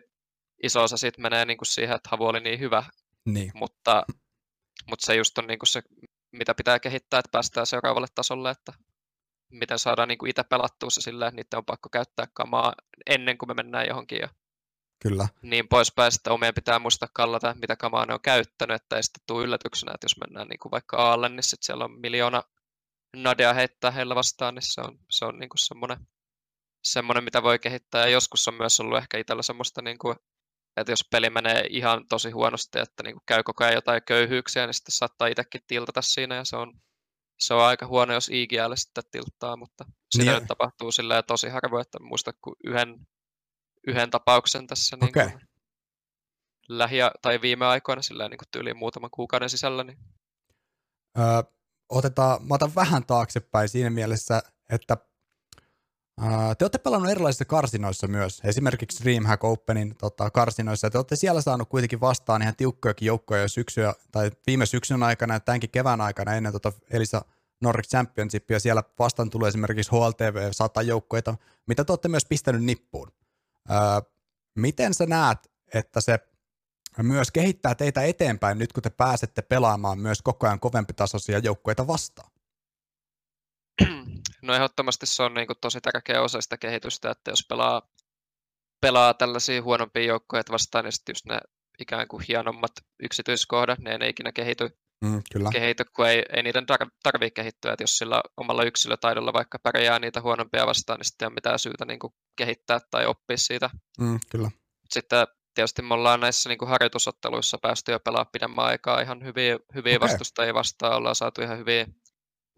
[0.62, 2.84] iso osa siitä menee niin kuin siihen, että havu oli niin hyvä,
[3.24, 3.50] niin.
[3.54, 4.02] Mutta,
[4.90, 5.82] mutta se just on niin kuin se,
[6.32, 8.72] mitä pitää kehittää, että päästään seuraavalle tasolle, että
[9.50, 12.72] miten saadaan niin kuin itse pelattua se silleen, että niiden on pakko käyttää kamaa
[13.06, 14.28] ennen kuin me mennään johonkin ja
[15.02, 15.28] Kyllä.
[15.42, 19.22] niin poispäin, että omien pitää muistaa kallata, mitä kamaa ne on käyttänyt, että ei sitten
[19.26, 22.42] tule yllätyksenä, että jos mennään niin kuin vaikka Aalle, niin sitten siellä on miljoona
[23.16, 25.98] Nadia heittää heillä vastaan, niin se on, se on niin kuin semmoinen,
[26.84, 28.00] semmoinen, mitä voi kehittää.
[28.00, 30.16] Ja joskus on myös ollut ehkä itsellä semmoista, niin kuin,
[30.76, 34.66] että jos peli menee ihan tosi huonosti, että niin kuin käy koko ajan jotain köyhyyksiä,
[34.66, 36.72] niin sitten saattaa itsekin tiltata siinä, ja se on,
[37.38, 40.38] se on aika huono, jos IGL sitten tilttaa, mutta sitä niin.
[40.38, 43.06] nyt tapahtuu silleen tosi harvoin, että muista kuin yhden,
[43.86, 45.30] yhden tapauksen tässä niin okay.
[45.30, 45.48] kuin
[46.68, 49.84] lähi- tai viime aikoina silleen niin kuin tyyliin muutaman kuukauden sisällä.
[49.84, 49.98] Niin...
[51.18, 51.42] Öö,
[51.88, 54.96] otetaan, mä otan vähän taaksepäin siinä mielessä, että
[56.20, 61.16] ää, te olette pelannut erilaisissa karsinoissa myös, esimerkiksi Dreamhack Openin tota, karsinoissa, ja te olette
[61.16, 66.00] siellä saanut kuitenkin vastaan ihan tiukkojakin joukkoja syksyä, tai viime syksyn aikana ja tämänkin kevään
[66.00, 67.24] aikana ennen tota Elisa
[67.60, 71.34] Nordic Championshipia, siellä vastaan tulee esimerkiksi HLTV 100 joukkoita,
[71.66, 73.12] mitä te olette myös pistänyt nippuun.
[73.68, 74.02] Ää,
[74.54, 75.38] miten sä näet,
[75.74, 76.18] että se
[77.02, 81.86] myös kehittää teitä eteenpäin nyt, kun te pääsette pelaamaan myös koko ajan kovempi tasoisia joukkueita
[81.86, 82.30] vastaan?
[84.42, 87.82] No ehdottomasti se on niin kuin tosi tärkeä osa sitä kehitystä, että jos pelaa,
[88.80, 91.40] pelaa tällaisia huonompia joukkoja vastaan, niin sitten just ne
[91.78, 95.50] ikään kuin hienommat yksityiskohdat, ne ei ikinä kehity, mm, kyllä.
[95.52, 97.72] kehity kun ei, ei niiden tar- tarvitse kehittyä.
[97.72, 101.58] Että jos sillä omalla yksilötaidolla vaikka pärjää niitä huonompia vastaan, niin sitten ei ole mitään
[101.58, 103.70] syytä niin kuin kehittää tai oppia siitä.
[104.00, 104.50] Mm, kyllä.
[104.90, 105.26] Sitten
[105.58, 109.96] tietysti me ollaan näissä niin kuin harjoitusotteluissa päästy jo pelaamaan pidemmän aikaa ihan hyviä, hyviä
[109.96, 110.08] okay.
[110.08, 111.86] vastustajia vastaan, ollaan saatu ihan hyviä,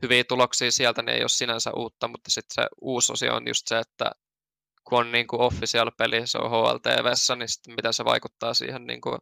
[0.02, 3.66] hyviä tuloksia sieltä, niin ei ole sinänsä uutta, mutta sitten se uusi osio on just
[3.66, 4.10] se, että
[4.84, 8.86] kun on niin kuin official peli, se on HLTVssä, niin sitten miten se vaikuttaa siihen
[8.86, 9.18] niin kuin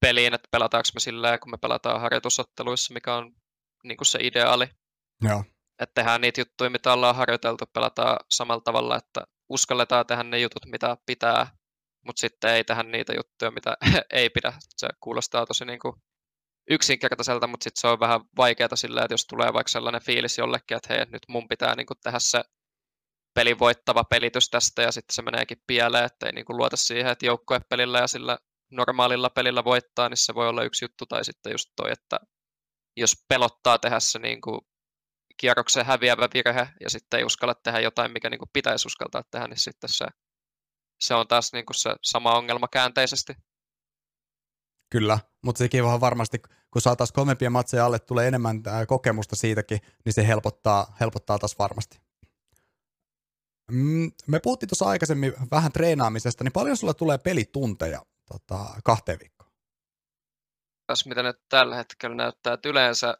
[0.00, 3.32] peliin, että pelataanko me sillä kun me pelataan harjoitusotteluissa, mikä on
[3.84, 4.68] niin kuin se ideaali.
[5.22, 5.44] Joo.
[5.78, 10.66] Että tehdään niitä juttuja, mitä ollaan harjoiteltu, pelataan samalla tavalla, että uskalletaan tehdä ne jutut,
[10.66, 11.57] mitä pitää,
[12.08, 13.76] mutta sitten ei tähän niitä juttuja, mitä
[14.20, 14.52] ei pidä.
[14.76, 15.94] Se kuulostaa tosi niin kuin
[16.70, 20.76] yksinkertaiselta, mutta sitten se on vähän vaikeaa sillä, että jos tulee vaikka sellainen fiilis jollekin,
[20.76, 22.40] että hei, nyt mun pitää niin kuin tehdä se
[23.34, 27.12] pelin voittava pelitys tästä ja sitten se meneekin pieleen, että ei niin kuin luota siihen,
[27.12, 28.38] että joukkuepelillä ja sillä
[28.72, 32.20] normaalilla pelillä voittaa, niin se voi olla yksi juttu, tai sitten just toi, että
[32.96, 34.60] jos pelottaa tehdä se niin kuin
[35.40, 39.46] kierroksen häviävä virhe ja sitten ei uskalla tehdä jotain, mikä niin kuin pitäisi uskaltaa tehdä,
[39.46, 40.06] niin sitten se
[41.00, 43.34] se on taas niin kuin se sama ongelma käänteisesti.
[44.90, 46.38] Kyllä, mutta sekin on varmasti,
[46.70, 52.00] kun saataisiin kovempia matseja alle, tulee enemmän kokemusta siitäkin, niin se helpottaa, helpottaa taas varmasti.
[53.72, 59.50] Mm, me puhuttiin tuossa aikaisemmin vähän treenaamisesta, niin paljon sulla tulee pelitunteja tota, kahteen viikkoon?
[60.86, 63.14] Tässä mitä nyt tällä hetkellä näyttää, että yleensä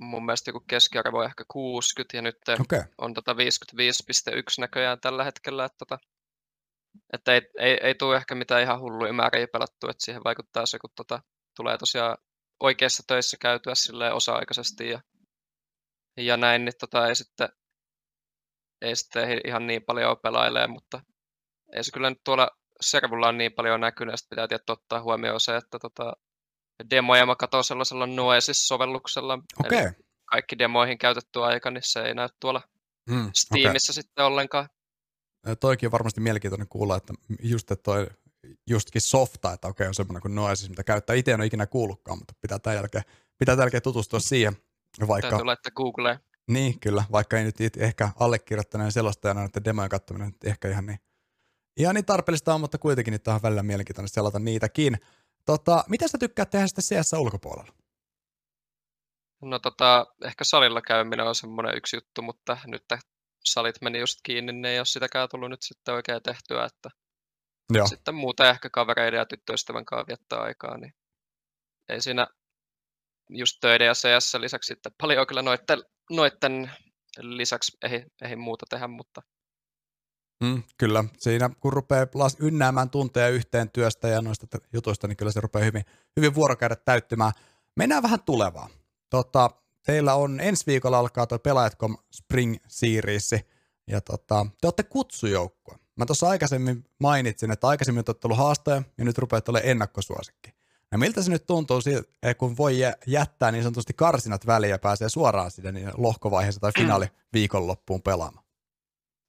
[0.00, 2.82] mun mielestä joku keskiarvo on ehkä 60 ja nyt okay.
[2.98, 3.38] on tota 55,1
[4.58, 5.98] näköjään tällä hetkellä, että tota,
[7.12, 10.78] että ei, ei, ei tule ehkä mitään ihan hulluja määriä pelattua, että siihen vaikuttaa se,
[10.78, 11.22] kun tota,
[11.56, 12.16] tulee tosiaan
[12.60, 15.00] oikeissa töissä käytyä sille osa-aikaisesti ja,
[16.16, 17.48] ja näin, niin tota, ei sitten
[18.84, 21.00] ei sitten ihan niin paljon pelailee, mutta
[21.72, 25.40] ei se kyllä nyt tuolla servulla on niin paljon näkynyt, että pitää tietysti ottaa huomioon
[25.40, 26.12] se, että tota,
[26.90, 29.78] demoja mä katson sellaisella Noesis-sovelluksella, okay.
[29.78, 29.92] eli
[30.24, 32.62] kaikki demoihin käytetty aika, niin se ei näy tuolla
[33.10, 34.02] hmm, Steamissa okay.
[34.02, 34.68] sitten ollenkaan
[35.60, 38.06] toikin on varmasti mielenkiintoinen kuulla, että just että toi
[38.66, 41.16] justkin softa, että okei on semmoinen kuin Noesis, mitä käyttää.
[41.16, 43.04] Itse en ole ikinä kuullutkaan, mutta pitää tämän jälkeen,
[43.38, 44.56] pitää tämän jälkeen tutustua siihen.
[45.08, 46.18] Vaikka, Täytyy laittaa Googleen.
[46.50, 47.04] Niin, kyllä.
[47.12, 50.98] Vaikka ei nyt ehkä allekirjoittaneen selostajana näiden demojen katsominen ehkä ihan niin,
[51.76, 54.96] ihan niin tarpeellista on, mutta kuitenkin nyt on välillä mielenkiintoinen selata niitäkin.
[55.44, 57.72] Tota, mitä sä tykkäät tehdä sitten CS ulkopuolella?
[59.42, 62.84] No tota, ehkä salilla käyminen on semmoinen yksi juttu, mutta nyt
[63.44, 66.90] salit meni just kiinni, niin ei ole sitäkään tullut nyt sitten oikein tehtyä, että
[67.74, 67.86] Joo.
[67.86, 70.92] sitten muuten ehkä kavereiden ja tyttöystävän kanssa viettää aikaa, niin
[71.88, 72.26] ei siinä
[73.30, 75.78] just töiden ja CS lisäksi sitten paljon kyllä noitten,
[76.10, 76.70] noitten
[77.18, 79.22] lisäksi ei, ei muuta tehdä, mutta
[80.44, 82.06] Mm, kyllä, siinä kun rupeaa
[82.40, 85.84] ynnäämään tunteja yhteen työstä ja noista jutuista, niin kyllä se rupeaa hyvin,
[86.16, 87.32] hyvin vuorokäydet täyttymään.
[87.76, 88.70] Mennään vähän tulevaan.
[89.10, 89.50] Tota,
[89.86, 93.30] teillä on ensi viikolla alkaa tuo Pelaajatkom Spring Series,
[93.86, 95.78] Ja tota, te olette kutsujoukkue.
[95.96, 100.54] Mä tuossa aikaisemmin mainitsin, että aikaisemmin olette ollut haastaja ja nyt rupeat olemaan ennakkosuosikki.
[100.92, 101.80] Ja miltä se nyt tuntuu,
[102.22, 106.72] eh, kun voi jättää niin sanotusti karsinat väliin ja pääsee suoraan sinne niin lohkovaiheessa tai
[106.78, 108.44] finaali viikonloppuun pelaamaan?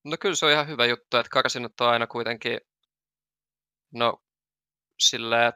[0.04, 2.60] No kyllä se on ihan hyvä juttu, että karsinat on aina kuitenkin,
[3.94, 4.24] no
[5.00, 5.54] silleen,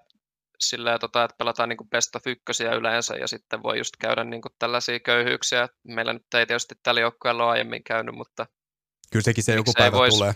[0.59, 4.41] silleen tota, että pelataan niin best of ykkösiä yleensä ja sitten voi just käydä niin
[4.41, 5.69] kuin tällaisia köyhyyksiä.
[5.83, 8.45] Meillä nyt ei tietysti tällä joukkueella ole aiemmin käynyt, mutta
[9.11, 10.33] Kyllä sekin se joku päivä vois, tulee.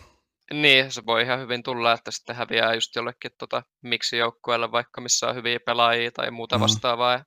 [0.54, 5.02] Niin, se voi ihan hyvin tulla, että sitten häviää just jollekin tota, miksi joukkueelle vaikka
[5.02, 6.62] missä on hyviä pelaajia tai muuta mm.
[6.62, 7.14] vastaavaa.
[7.14, 7.24] Ja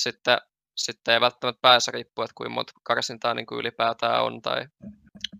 [0.00, 0.38] sitten,
[0.76, 4.66] sitten ei välttämättä pääse riippua, että kuinka monta karsintaa niin kuin ylipäätään on tai,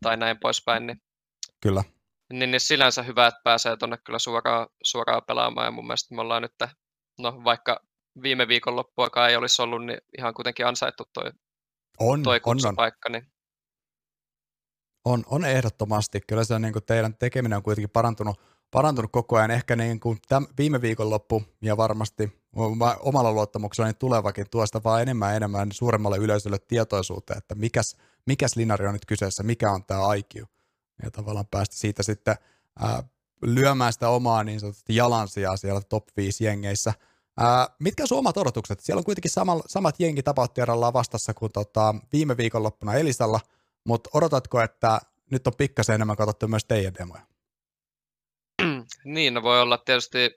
[0.02, 0.86] tai näin poispäin.
[0.86, 1.02] Niin,
[1.60, 1.84] kyllä.
[2.32, 6.20] Niin, niin sinänsä hyvä, että pääsee tuonne kyllä suoraan, suoraan pelaamaan ja mun mielestä me
[6.20, 6.54] ollaan nyt,
[7.20, 7.80] no vaikka
[8.22, 11.30] viime viikon loppuakaan ei olisi ollut, niin ihan kuitenkin ansaittu toi,
[11.98, 12.76] on, toi on, on.
[12.76, 13.08] paikka.
[13.08, 13.32] Niin
[15.04, 16.20] on, on ehdottomasti.
[16.28, 18.40] Kyllä se on, niin kuin teidän tekeminen on kuitenkin parantunut,
[18.70, 19.50] parantunut koko ajan.
[19.50, 22.42] Ehkä niin kuin täm, viime loppu ja varmasti
[23.00, 28.56] omalla luottamuksella niin tulevakin tuosta vaan enemmän ja enemmän suuremmalle yleisölle tietoisuutta, että mikäs, mikäs
[28.56, 30.48] linari on nyt kyseessä, mikä on tämä IQ.
[31.02, 32.34] Ja tavallaan päästä siitä sitten
[32.78, 33.02] ää,
[33.42, 36.92] lyömään sitä omaa niin sanotusti jalansijaa siellä top 5 jengeissä.
[37.40, 38.80] Ää, mitkä sun omat odotukset?
[38.80, 43.40] Siellä on kuitenkin samat, samat jengi tapauttiarallaan vastassa kuin tota, viime viikonloppuna Elisalla–
[43.84, 45.00] mutta odotatko, että
[45.30, 47.22] nyt on pikkasen enemmän katsottu myös teidän demoja?
[49.04, 50.30] niin, no voi olla tietysti,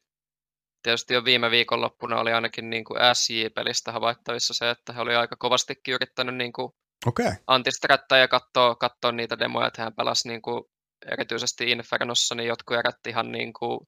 [0.83, 5.35] tietysti jo viime viikonloppuna oli ainakin niin kuin SJ-pelistä havaittavissa se, että he oli aika
[5.35, 6.71] kovastikin yrittänyt niin kuin
[7.07, 7.31] okay.
[7.47, 10.63] antisträttää ja katsoa, katsoa niitä demoja, että hän pelasi niin kuin
[11.11, 13.79] erityisesti Infernossa, niin jotkut järätti ihan niin kuin,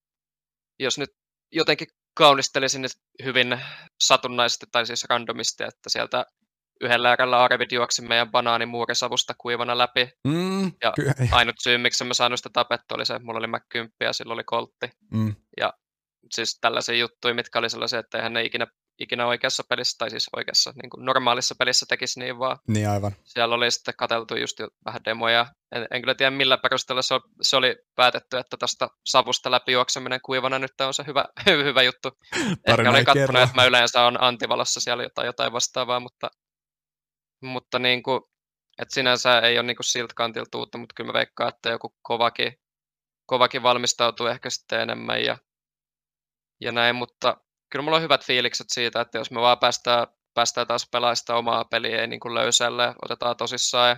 [0.80, 1.10] jos nyt
[1.52, 2.86] jotenkin kaunistelisin
[3.24, 3.60] hyvin
[4.04, 6.26] satunnaisesti tai siis randomisti, että sieltä
[6.82, 10.10] yhdellä erällä Arvid juoksi meidän banaanimuurisavusta kuivana läpi.
[10.28, 13.48] Mm, ja ky- ainut syy, miksi mä saanut sitä tapettua, oli se, että mulla oli
[13.48, 14.90] Mac 10 ja sillä oli koltti.
[15.12, 15.36] Mm.
[15.58, 15.74] Ja
[16.32, 18.68] siis tällaisia juttuja, mitkä oli sellaisia, että eihän ne ikinä,
[19.00, 23.12] ikinä oikeassa pelissä, tai siis oikeassa niin kuin normaalissa pelissä tekisi niin, vaan niin aivan.
[23.24, 25.46] siellä oli sitten katseltu just vähän demoja.
[25.76, 30.20] En, en kyllä tiedä millä perusteella se, se oli päätetty, että tästä savusta läpi juokseminen
[30.26, 31.26] kuivana nyt on se hyvä,
[31.70, 32.10] hyvä juttu.
[32.68, 36.30] Ehkä olin katsonut, että mä yleensä on antivalossa siellä jotain, jotain vastaavaa, mutta
[37.42, 38.22] mutta niin kuin,
[38.82, 41.96] että sinänsä ei ole niin kuin siltä kantilta uutta, mutta kyllä mä veikkaan, että joku
[42.02, 42.54] kovakin,
[43.26, 45.38] kovakin valmistautuu ehkä sitten enemmän ja,
[46.62, 47.38] ja näin, mutta
[47.70, 51.36] kyllä mulla on hyvät fiilikset siitä, että jos me vaan päästään, päästään taas pelaamaan sitä
[51.36, 53.98] omaa peliä ei niin kuin löysälle, otetaan tosissaan ja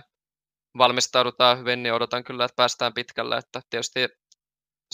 [0.78, 4.08] valmistaudutaan hyvin, niin odotan kyllä, että päästään pitkälle, että tietysti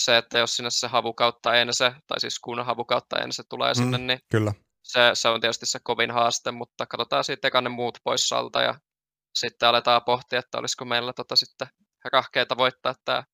[0.00, 3.72] se, että jos sinne se havu kautta ense, tai siis kun havu kautta ense tulee
[3.72, 4.52] mm, sinne, niin kyllä
[4.86, 8.62] se, se on tietysti se kovin haaste, mutta katsotaan sitten eka ne muut pois alta
[8.62, 8.74] ja
[9.34, 11.68] sitten aletaan pohtia, että olisiko meillä tota sitten
[12.12, 13.24] rahkeita voittaa tämä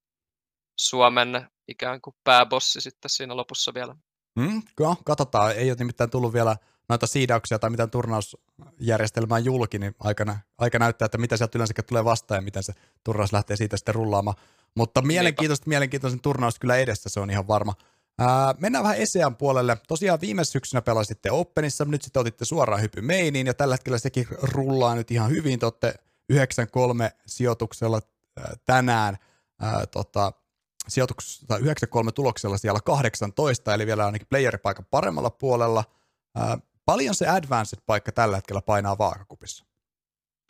[0.78, 3.94] Suomen ikään kuin pääbossi sitten siinä lopussa vielä.
[4.34, 5.56] Mm, no, katsotaan.
[5.56, 6.56] Ei ole nimittäin tullut vielä
[6.88, 12.04] noita siidauksia tai mitään turnausjärjestelmää julki, niin aikana, aika näyttää, että mitä sieltä yleensä tulee
[12.04, 12.72] vastaan ja miten se
[13.04, 14.36] turnaus lähtee siitä sitten rullaamaan.
[14.74, 17.74] Mutta mielenkiintoista, mielenkiintoisen turnaus kyllä edessä, se on ihan varma.
[18.18, 19.76] Ää, mennään vähän Esean puolelle.
[19.88, 24.26] Tosiaan viime syksynä pelasitte Openissa, nyt sitten otitte suoraan hypy meiniin ja tällä hetkellä sekin
[24.42, 25.58] rullaa nyt ihan hyvin.
[25.58, 25.94] Te olette
[26.28, 28.00] 93 sijoituksella
[28.36, 29.16] ää, tänään
[29.60, 30.32] ää, tota,
[30.88, 35.84] sijoituksella 93 tuloksella siellä 18, eli vielä ainakin playeripaikan paremmalla puolella.
[36.36, 39.64] Ää, paljon se advanced-paikka tällä hetkellä painaa vaakakupissa?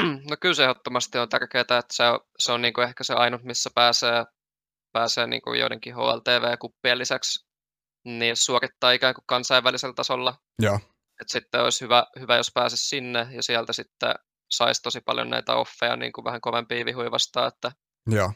[0.31, 3.15] No kyllä se ehdottomasti on tärkeää, että se on, se on niin kuin ehkä se
[3.15, 4.25] ainut, missä pääsee,
[4.93, 7.47] pääsee niin kuin joidenkin HLTV-kuppien lisäksi
[8.05, 10.39] niin suorittaa ikään kuin kansainvälisellä tasolla.
[10.63, 10.81] Joo.
[11.21, 14.15] Et sitten olisi hyvä, hyvä, jos pääsisi sinne ja sieltä sitten
[14.51, 17.73] saisi tosi paljon näitä offeja niin kuin vähän kovempia vihuja vastaan, että,
[18.07, 18.33] Joo.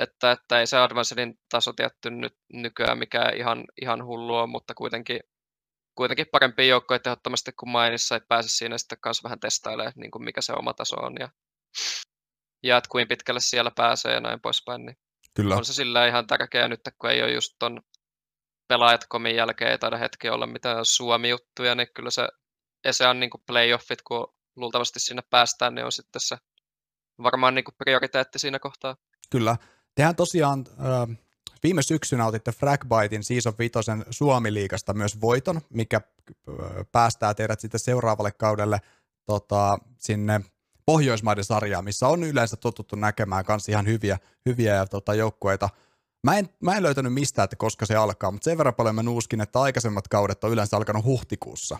[0.00, 4.74] Että, että ei se Advancedin taso tietty nyt nykyään mikään ihan, ihan hullu on, mutta
[4.74, 5.20] kuitenkin,
[5.94, 10.24] kuitenkin parempia joukkoja tehottomasti kuin mainissa, että pääse siinä sitten kanssa vähän testailemaan, niin kuin
[10.24, 11.28] mikä se oma taso on ja,
[12.62, 14.86] ja että kuinka pitkälle siellä pääsee ja näin poispäin.
[14.86, 14.96] Niin
[15.34, 15.56] Kyllä.
[15.56, 17.80] On se sillä ihan tärkeää nyt, kun ei ole just ton
[18.68, 22.28] pelaajat komin jälkeen ei taida hetki olla mitään Suomi-juttuja, niin kyllä se,
[22.90, 26.36] se on niin kuin playoffit, kun luultavasti sinne päästään, niin on sitten se
[27.22, 28.96] varmaan niin kuin prioriteetti siinä kohtaa.
[29.30, 29.56] Kyllä.
[29.94, 31.16] Tehän tosiaan äh,
[31.62, 33.72] viime syksynä otitte Fragbitein Season 5
[34.10, 36.54] Suomi-liigasta myös voiton, mikä äh,
[36.92, 38.80] päästää teidät sitten seuraavalle kaudelle
[39.26, 40.40] tota, sinne
[40.86, 45.68] Pohjoismaiden sarjaan, missä on yleensä totuttu näkemään myös ihan hyviä, hyviä ja tota, joukkueita–
[46.26, 49.02] Mä en, mä en löytänyt mistään, että koska se alkaa, mutta sen verran paljon mä
[49.02, 51.78] nuuskin, että aikaisemmat kaudet on yleensä alkanut huhtikuussa,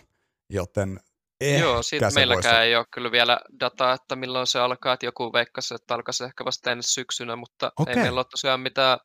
[0.49, 0.99] joten
[1.43, 5.33] Ehkä Joo, siitä meilläkään ei ole kyllä vielä dataa, että milloin se alkaa, että joku
[5.33, 7.93] veikkasi, että alkaisi ehkä vasta ensi syksynä, mutta okay.
[7.93, 8.99] ei meillä ole tosiaan mitään,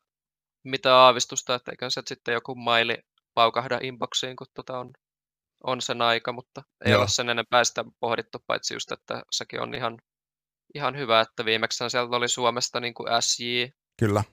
[0.63, 2.97] mitään aavistusta, että eikö se sitten joku maili
[3.33, 4.91] paukahda inboxiin, kun tota on,
[5.63, 7.01] on sen aika, mutta ei Joo.
[7.01, 9.97] ole sen enempää sitä pohdittu, paitsi just, että sekin on ihan,
[10.75, 13.65] ihan hyvä, että viimeksi sieltä oli Suomesta niin kuin SJ.
[13.99, 14.23] Kyllä.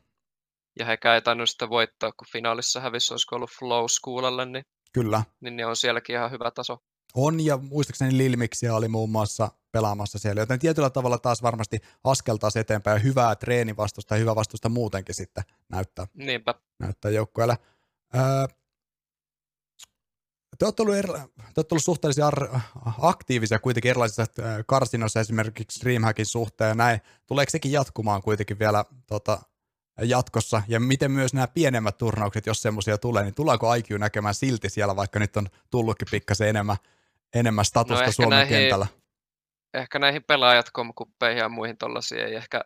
[0.78, 5.22] Ja he ei tainnut sitä voittaa, kun finaalissa hävisi, olisiko ollut Flow Schoolalle, niin, Kyllä.
[5.40, 6.78] niin ne on sielläkin ihan hyvä taso.
[7.18, 12.36] On, ja muistaakseni Lilmiksiä oli muun muassa pelaamassa siellä, joten tietyllä tavalla taas varmasti askel
[12.36, 16.54] taas eteenpäin, ja hyvää treenivastusta ja hyvää vastusta muutenkin sitten näyttää, Niinpä.
[16.78, 17.58] näyttää joukkueelle.
[18.14, 18.46] Öö,
[20.58, 21.20] te olette olleet, eri, te
[21.56, 22.60] olette olleet suhteellisen ar-
[23.00, 24.26] aktiivisia kuitenkin erilaisissa
[24.66, 27.00] karsinoissa, esimerkiksi Dreamhackin suhteen ja näin.
[27.26, 29.38] Tuleeko sekin jatkumaan kuitenkin vielä tota,
[30.02, 34.70] jatkossa, ja miten myös nämä pienemmät turnaukset, jos semmoisia tulee, niin tullaanko IQ näkemään silti
[34.70, 36.76] siellä, vaikka nyt on tullutkin pikkasen enemmän,
[37.34, 38.86] enemmän statusta no Suomen näihin, kentällä?
[39.74, 42.60] Ehkä näihin pelaajatkomkuppeihin ja muihin tuollaisiin ei ehkä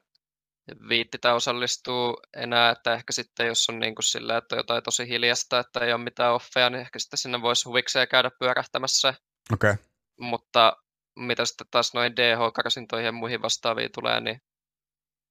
[0.88, 5.08] viittitä osallistuu enää, että ehkä sitten jos on niin kuin sillä, että on jotain tosi
[5.08, 9.14] hiljasta, että ei ole mitään offeja, niin ehkä sitten sinne voisi huvikseen käydä pyörähtämässä.
[9.52, 9.70] Okei.
[9.70, 9.84] Okay.
[10.20, 10.76] Mutta
[11.16, 14.40] mitä sitten taas noihin DH-karsintoihin ja muihin vastaaviin tulee, niin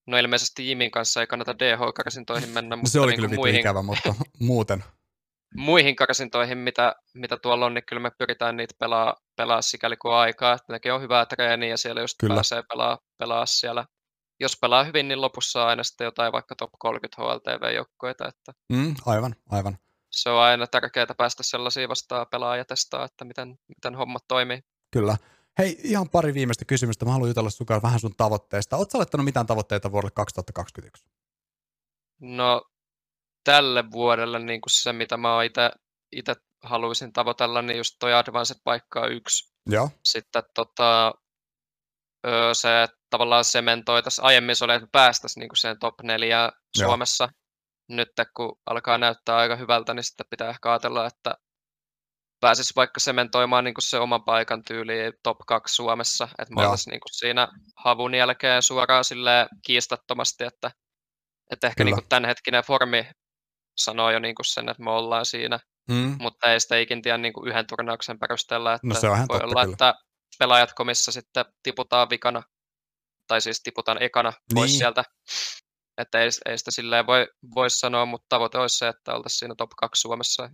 [0.08, 2.76] no ilmeisesti Jimin kanssa ei kannata DH-karsintoihin mennä.
[2.76, 3.60] mutta se oli niin kyllä muihin...
[3.60, 4.84] ikävä, mutta muuten.
[5.56, 10.14] Muihin karsintoihin, mitä, mitä tuolla on, niin kyllä me pyritään niitä pelaa, pelaa sikäli kuin
[10.14, 10.54] aikaa.
[10.54, 12.34] Että nekin on hyvää treeniä ja siellä just kyllä.
[12.34, 13.86] pääsee pelaa, pelaa siellä
[14.40, 18.28] jos pelaa hyvin, niin lopussa on aina sitten jotain vaikka top 30 HLTV-joukkoita.
[18.28, 19.78] Että mm, aivan, aivan.
[20.12, 24.60] Se on aina tärkeää päästä sellaisia vastaan pelaa ja testaa, että miten, miten hommat toimii.
[24.92, 25.18] Kyllä.
[25.58, 27.06] Hei, ihan pari viimeistä kysymystä.
[27.06, 28.78] Mä haluan jutella sukaan vähän sun tavoitteista.
[28.78, 31.06] Oletko laittanut mitään tavoitteita vuodelle 2021?
[32.20, 32.62] No,
[33.50, 35.30] tälle vuodelle niin kuin se, mitä mä
[36.12, 39.54] itse haluaisin tavoitella, niin just toi Advanced paikka yksi.
[39.70, 39.90] Joo.
[40.04, 41.14] Sitten tota,
[42.54, 47.24] se tavallaan sementoi tässä aiemmin se oli, että päästäisiin niin sen top 4 Suomessa.
[47.24, 47.32] Joo.
[47.98, 51.36] Nyt kun alkaa näyttää aika hyvältä, niin sitten pitää ehkä ajatella, että
[52.40, 57.02] pääsisi vaikka sementoimaan niin se oman paikan tyyliin top 2 Suomessa, että me oltaisiin niin
[57.12, 57.48] siinä
[57.84, 59.04] havun jälkeen suoraan
[59.66, 60.72] kiistattomasti, että,
[61.52, 63.08] että ehkä niin tämänhetkinen formi
[63.80, 66.18] sanoo jo niin sen, että me ollaan siinä, mm.
[66.20, 69.46] mutta ei sitä ikin tiedä niin yhden turnauksen perusteella, että no se on voi totta,
[69.46, 69.74] olla, kyllä.
[69.74, 69.96] että
[70.40, 72.44] pelaajat komissa sitten tiputaan vikana,
[73.28, 74.78] tai siis tiputaan ekana pois niin.
[74.78, 75.04] sieltä.
[75.98, 79.56] Että ei, ei sitä silleen voi, voi sanoa, mutta tavoite olisi se, että oltaisiin siinä
[79.56, 80.50] top 2 Suomessa.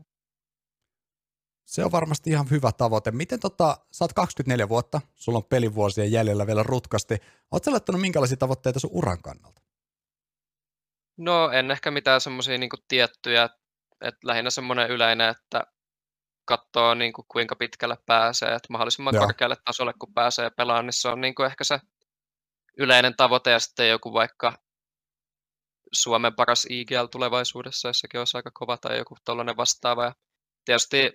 [1.66, 3.12] Se on varmasti ihan hyvä tavoite.
[3.12, 7.18] Miten tota, sä oot 24 vuotta, sulla on pelivuosia jäljellä vielä rutkasti.
[7.52, 9.62] Oletko laittanut minkälaisia tavoitteita sun uran kannalta?
[11.17, 13.49] No en ehkä mitään semmoisia niin tiettyjä,
[14.01, 15.63] että lähinnä semmoinen yleinen, että
[16.45, 19.25] katsoo niin kuin, kuinka pitkälle pääsee, että mahdollisimman Joo.
[19.25, 21.80] korkealle tasolle kun pääsee pelaamaan, niin se on niin kuin ehkä se
[22.78, 24.54] yleinen tavoite ja sitten joku vaikka
[25.93, 30.04] Suomen paras IGL tulevaisuudessa, jossakin olisi aika kova tai joku tällainen vastaava.
[30.04, 30.13] Ja
[30.65, 31.12] tietysti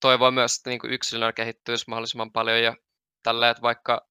[0.00, 2.76] toivoo myös, että niin kuin yksilönä kehittyisi mahdollisimman paljon ja
[3.22, 4.08] tällä, että vaikka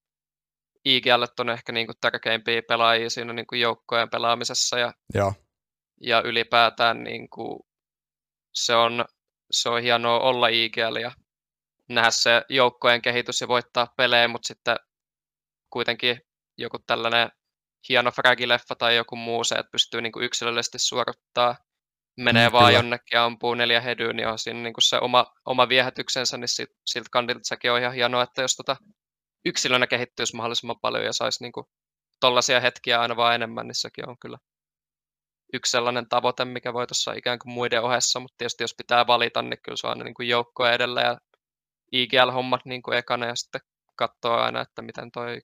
[0.86, 5.34] IGL on ehkä niin kuin tärkeimpiä pelaajia siinä niin kuin joukkojen pelaamisessa ja, Joo.
[6.02, 7.60] ja ylipäätään niin kuin
[8.54, 9.06] se on
[9.52, 11.12] se on hienoa olla IGL ja
[11.90, 14.76] nähdä se joukkojen kehitys ja voittaa pelejä, mutta sitten
[15.70, 16.22] kuitenkin
[16.58, 17.30] joku tällainen
[17.90, 21.56] hieno fragileffa tai joku muu se, että pystyy niin kuin yksilöllisesti suorittaa,
[22.18, 22.78] menee mm, vaan kyllä.
[22.78, 26.48] jonnekin ja ampuu neljä hedyä, niin on siinä niin kuin se oma, oma viehätyksensä, niin
[26.86, 28.78] siltä kantilta sekin on ihan hienoa, että jos tota
[29.46, 31.66] yksilönä kehittyisi mahdollisimman paljon ja saisi niin kuin
[32.20, 34.38] tollaisia hetkiä aina vaan enemmän, niin sekin on kyllä
[35.54, 39.42] yksi sellainen tavoite, mikä voi tuossa ikään kuin muiden ohessa, mutta tietysti jos pitää valita,
[39.42, 41.18] niin kyllä se on aina niin kuin joukko edellä ja
[41.92, 43.62] IGL-hommat niin kuin ekana ja sitten
[43.96, 45.42] katsoa aina, että miten toi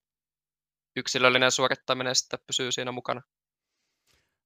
[0.96, 3.22] yksilöllinen suorittaminen sitten pysyy siinä mukana.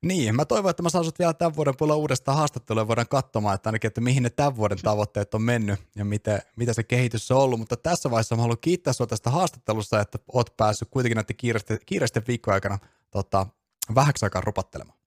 [0.06, 3.08] Niin, mä toivon, että mä saan sut vielä tämän vuoden puolella uudestaan haastattelua ja voidaan
[3.08, 6.84] katsomaan, että ainakin, että mihin ne tämän vuoden tavoitteet on mennyt ja miten, mitä se
[6.84, 7.60] kehitys on ollut.
[7.60, 11.80] Mutta tässä vaiheessa mä haluan kiittää sinua tästä haastattelusta, että oot päässyt kuitenkin näiden kiireisten,
[11.86, 12.80] kiireisten viikkojen aikana
[13.12, 13.48] tota,
[13.96, 15.00] vähäksi aikaa rupattelemaan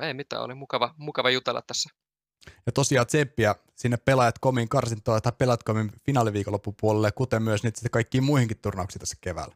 [0.00, 1.90] ei mitään, oli mukava, mukava jutella tässä.
[2.66, 7.90] Ja tosiaan tsemppiä sinne pelaajat komiin karsintoon tai pelaajat komiin finaaliviikonloppupuolelle, kuten myös nyt sitten
[7.90, 9.54] kaikkiin muihinkin turnauksiin tässä keväällä.